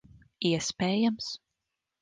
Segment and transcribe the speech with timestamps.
[0.51, 1.29] Iespējams.